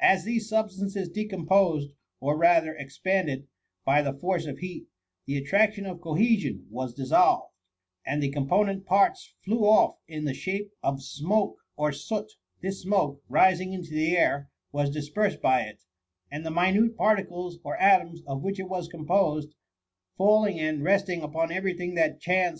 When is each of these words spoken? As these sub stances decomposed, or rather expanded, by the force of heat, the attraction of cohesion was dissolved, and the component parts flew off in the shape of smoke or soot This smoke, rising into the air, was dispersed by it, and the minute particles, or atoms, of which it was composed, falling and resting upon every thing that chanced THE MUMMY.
As 0.00 0.24
these 0.24 0.48
sub 0.48 0.72
stances 0.72 1.08
decomposed, 1.08 1.92
or 2.18 2.36
rather 2.36 2.74
expanded, 2.74 3.46
by 3.84 4.02
the 4.02 4.12
force 4.12 4.44
of 4.44 4.58
heat, 4.58 4.88
the 5.24 5.36
attraction 5.38 5.86
of 5.86 6.00
cohesion 6.00 6.66
was 6.68 6.92
dissolved, 6.94 7.52
and 8.04 8.20
the 8.20 8.32
component 8.32 8.86
parts 8.86 9.36
flew 9.44 9.60
off 9.60 9.98
in 10.08 10.24
the 10.24 10.34
shape 10.34 10.72
of 10.82 11.00
smoke 11.00 11.58
or 11.76 11.92
soot 11.92 12.28
This 12.60 12.82
smoke, 12.82 13.22
rising 13.28 13.72
into 13.72 13.90
the 13.94 14.16
air, 14.16 14.50
was 14.72 14.90
dispersed 14.90 15.40
by 15.40 15.60
it, 15.62 15.80
and 16.28 16.44
the 16.44 16.50
minute 16.50 16.96
particles, 16.96 17.60
or 17.62 17.76
atoms, 17.76 18.20
of 18.26 18.42
which 18.42 18.58
it 18.58 18.68
was 18.68 18.88
composed, 18.88 19.54
falling 20.16 20.58
and 20.58 20.82
resting 20.82 21.22
upon 21.22 21.52
every 21.52 21.74
thing 21.74 21.94
that 21.94 22.18
chanced 22.18 22.26
THE 22.32 22.36
MUMMY. 22.36 22.56